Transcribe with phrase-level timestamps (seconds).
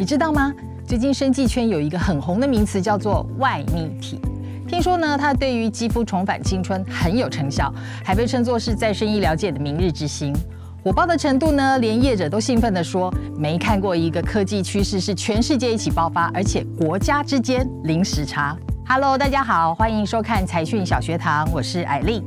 [0.00, 0.50] 你知道吗？
[0.86, 4.18] 最近生技圈有一个很红的名词叫做外泌体，
[4.66, 7.70] 听说呢，它对于肌肤重返青春很有成效，
[8.02, 10.34] 还被称作是再生医疗界的明日之星。
[10.82, 18.56] 火爆的程度呢，连业者都兴奋地说，没看过一个科技趋势是全世界一起爆发，而且国家之间零时差。
[18.88, 22.22] Hello，大家好，欢迎收看财讯小学堂，我是艾丽。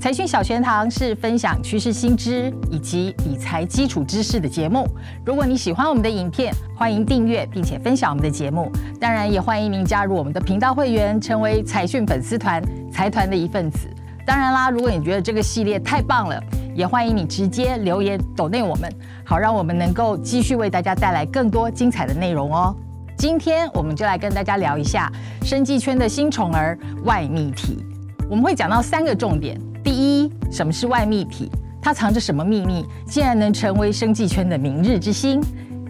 [0.00, 4.86] 财讯小学堂是分享趋势新知以及理财基础知识的节目。
[5.26, 8.70] 如果你喜欢我们的影片，欢迎订阅并且分享我们的节目。
[9.00, 13.88] 当然，也欢迎您加入我们的频道会员，成为财讯粉丝团财团的一份子。
[14.24, 16.40] 当然啦，如果你觉得这个系列太棒了，
[16.76, 18.88] 也欢迎你直接留言抖内我们，
[19.24, 22.72] 好让我们能够继续为大家带来更多精彩的内容哦。
[23.16, 25.10] 今天我们就来跟大家聊一下
[25.42, 27.84] 生技圈的新宠儿外泌体。
[28.30, 31.50] 我们会讲到三个重点：第一，什么是外泌体？
[31.80, 35.40] 它藏着什么秘密，竟然能成为生技圈的明日之星？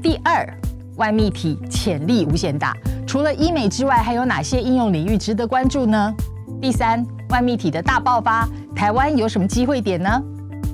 [0.02, 0.46] 第二，
[0.96, 6.14] 外泌体潜力无限大，除了医美之外，还有哪些应用领域值得关注呢？
[6.60, 10.22] 第三，外泌体的大爆发，台湾有什么机会点呢？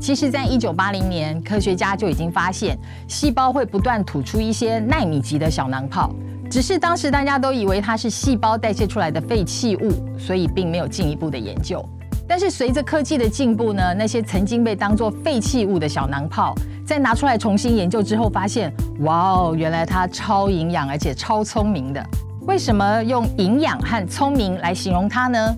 [0.00, 2.78] 其实，在一九八零年，科学家就已经发现，
[3.08, 6.14] 细胞会不断吐出一些纳米级的小囊泡，
[6.50, 11.82] 只是当时大家都以为它是细胞代谢出来的废弃物，所以并没有进一步的研究。
[12.26, 16.54] 但是，随着科技的进步呢，那些曾经被当作废弃物的小囊泡，
[16.86, 22.02] 在拿出来重新研究之后，发现，哇哦，原来它超营养，而且超聪明的。
[22.46, 25.56] 为什么用营养和聪明来形容它呢？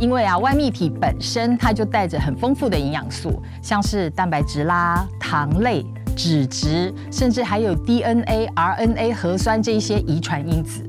[0.00, 5.84] 因为啊，外泌体本身它就带着很丰富的营养素，像是蛋白质啦、糖类、
[6.16, 10.87] 脂质，甚至还有 DNA、RNA 核酸这一些遗传因子。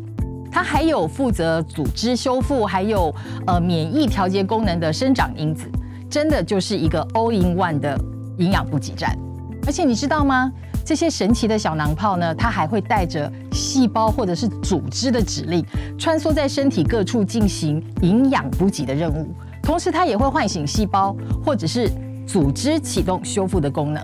[0.51, 3.13] 它还有负责组织修复，还有
[3.47, 5.69] 呃免疫调节功能的生长因子，
[6.09, 7.99] 真的就是一个 all in one 的
[8.37, 9.17] 营养补给站。
[9.65, 10.51] 而且你知道吗？
[10.85, 15.63] 这些神奇的小囊泡呢，它还会带着细胞或者是组织的指令，
[15.99, 19.31] 穿梭在身体各处进行营养补给的任务。
[19.61, 21.91] 同时，它也会唤醒细胞或者是
[22.25, 24.03] 组织启动修复的功能。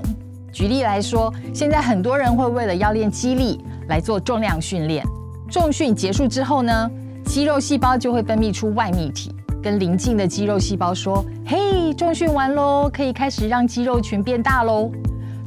[0.52, 5.04] 举例来说，现在很多人会为了要练肌力来做重量训练，
[5.50, 6.90] 重训结束之后呢，
[7.26, 14.92] 肌肉细胞就会分泌出外泌体，跟邻近的肌肉细胞说：“嘿，重训完喽，可以开始让肌肉群变大喽。”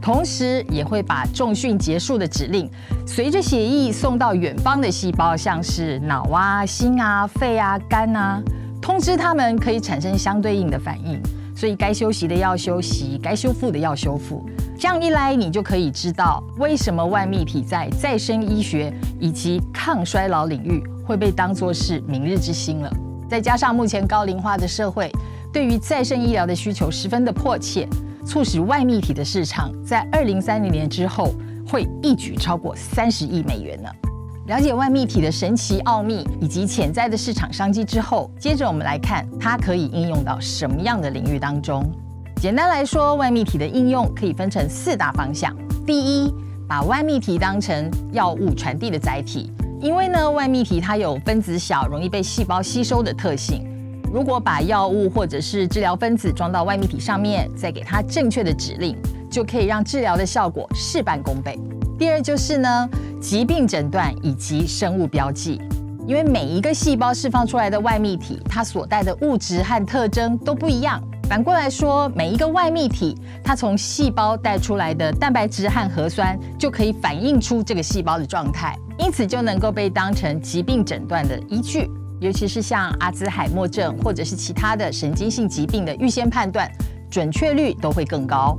[0.00, 2.70] 同时也会把重训结束的指令，
[3.04, 8.40] 随着血液送到远方的细胞，像是脑啊、心啊、肺啊、肝啊，
[8.80, 11.20] 通知他们可以产生相对应的反应。
[11.54, 14.48] 所以该休息的要休息，该修复的要修复。
[14.78, 22.90] 这样一来，你就可以知道为什么外泌体在再生医学以及抗衰老领域会被当作是明日之星了。
[23.28, 25.10] 再加上目前高龄化的社会，
[25.52, 27.88] 对于再生医疗的需求十分的迫切。
[28.24, 31.32] 促使外泌体的市场在二零三零年之后
[31.66, 33.88] 会一举超过三十亿美元呢。
[34.46, 41.90] 了解外泌体的神奇奥秘以及潜在的市场商机之后，接着我们来看它可以应用到什么样的领域当中。
[42.40, 45.52] 简单来说，外泌体的应用可以分成四大方向。
[45.84, 46.32] 第一，
[46.68, 53.64] 把外泌体当成药物传递的载体，因为呢，外泌体它有分子小，容易被细胞吸收的特性。
[54.12, 58.96] 如果把药物或者是治疗分子装到外泌体上面，再给它正确的指令，
[59.28, 61.58] 就可以让治疗的效果事半功倍。
[61.98, 62.88] 第二就是呢，
[63.20, 65.60] 疾病诊断以及生物标记，
[66.06, 71.02] 因为每一个细胞释放出来的外泌体，它所带的物质和特征都不一样。
[71.28, 81.86] 反过来说，每一个外泌体，它从细胞带出来的蛋白质和核酸，就可以反映出这个细胞的状态，因此就能够被当成疾病诊断的依据。
[82.18, 86.66] 尤其是像阿兹海默症或者是其他的神经性疾病的预先判断，
[87.10, 88.56] 准确率都会更高。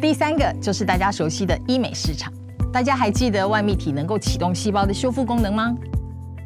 [0.00, 2.32] 第三个就是大家熟悉的医美市场，
[2.72, 5.76] 大家还记得外泌体能够启动细胞的修复功能吗？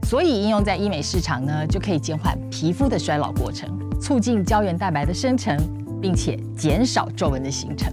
[0.09, 3.71] 所以应用在医美市场呢，就可以减缓皮肤的衰老过程，
[4.03, 5.57] 促进胶原蛋白的生成，
[6.01, 7.93] 并且减少皱纹的形成。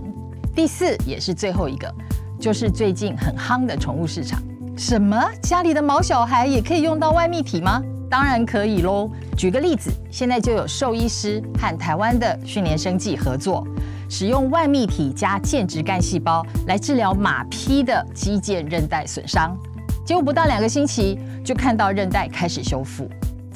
[0.55, 1.93] 第四也是最后一个，
[2.39, 4.41] 就是最近很夯的宠物市场。
[4.75, 5.23] 什么？
[5.43, 7.79] 家里的毛小孩也可以用到外泌体吗？
[8.09, 9.07] 当然可以喽。
[9.37, 13.63] 举个例子，现在就有兽医师和台湾的训练生技合作，
[14.09, 19.55] 使用外泌体加间质干细胞来治疗马匹的肌腱韧带损伤，
[20.03, 23.07] 结果不到两个星期就看到韧带开始修复。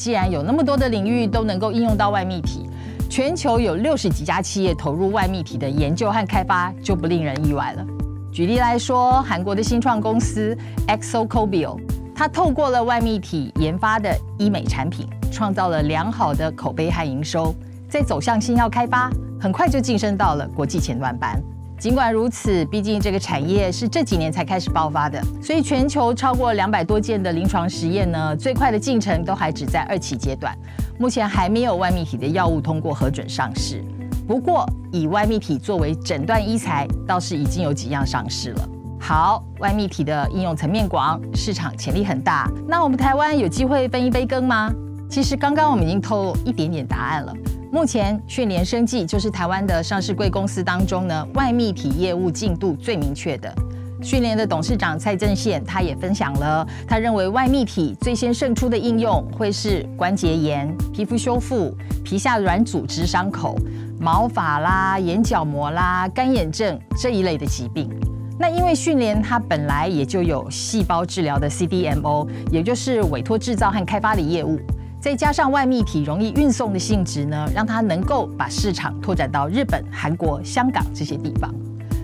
[0.04, 2.70] 既然有那么多的领域都能够应用到外泌体，
[3.10, 7.86] 全球有六十几家企业投入外泌体的研究和开发，就不令人意外了。
[8.30, 10.58] 举例来说，韩国的新创公司
[10.90, 11.80] ExoCoBio。
[12.14, 17.56] 它透过了外泌体研发的医美产品，创造了良好的口碑和营收，
[17.88, 19.10] 再走向新药开发，
[19.40, 21.42] 很快就晋升到了国际前端班。
[21.80, 30.58] 尽管如此，毕竟这个产业是这几年才开始爆发的，所以全球超过两百多件的临床实验呢，最快的进程都还只在二期阶段，
[30.98, 33.84] 目前还没有外泌体的药物通过核准上市。
[34.26, 38.70] 不过，以外泌体作为诊断医材，倒是已经有几样上市了。
[38.98, 42.50] 好，外泌体的应用层面广，市场潜力很大。
[42.66, 44.72] 那我们台湾有机会分一杯羹吗？
[45.10, 47.34] 其实刚刚我们已经透露一点点答案了。
[47.74, 53.52] 目前，讯联生技就是台湾的上市贵公司当中呢，外泌体业务进度最明确的。
[54.00, 63.58] 讯连的董事长蔡正宪他也分享了，他认为外泌体最先胜出的应用会是关节炎、皮肤修复、皮下软组织伤口、
[64.00, 67.90] 毛发啦、眼角膜啦、干眼症这一类的疾病。
[68.38, 74.60] 那因为讯连它本来也就有细胞治疗的 CDMO，也就是委托制造和开发的业务。
[75.04, 81.54] 再加上外泌体容易运送的性质呢，让它能够把市场拓展到日本、韩国、香港这些地方。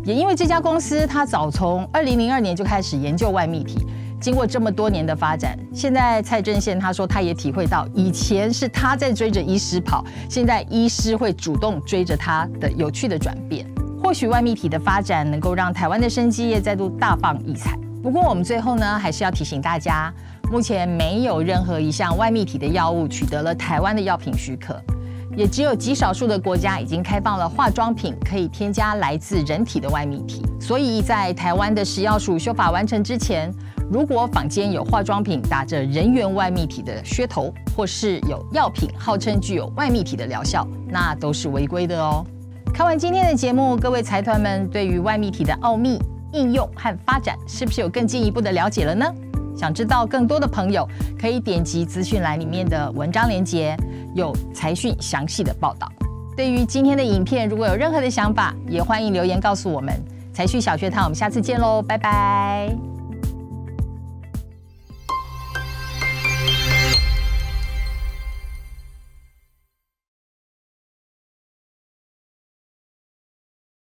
[0.04, 3.86] 也因为这家公司，它早从二零零二年就开始研究外泌体，
[4.20, 13.66] 经过这么多年的发展，现在蔡正宪他说他也体会到，以前是他在追着医师跑，现在医师会主动追着他的有趣的转变。
[14.04, 17.80] 或许外泌体的发展能够让台湾的生技业再度大放异彩。
[18.04, 20.14] 不过我们最后呢，还是要提醒大家。
[20.52, 24.82] 目前没有任何一项外泌体的药物取得了台湾的药品许可，
[25.38, 30.42] 也只有极少数的国家已经开放了化妆品可以添加来自人体的外泌体。
[30.60, 33.54] 所以在台湾的食药署修法完成之前，
[33.92, 42.26] 如果坊间有化妆品打着人源外泌体的噱头，或是有药品号称具有外泌体的疗效，那都是违规的哦。
[42.74, 46.00] 看完今天的节目，各位财团们对于外泌体的奥秘、
[46.34, 49.06] 应用和发展，是不是有更进一步的了解了呢？
[49.60, 50.88] 想知道更多的朋友，
[51.20, 53.76] 可以点击资讯栏里面的文章链接，
[54.16, 55.92] 有财讯详细的报道。
[56.38, 59.94] 对于今天的影片，如果有任何的想法，也欢迎留言告诉我们。
[60.34, 62.99] 财讯小学堂，我们下次见喽，拜拜。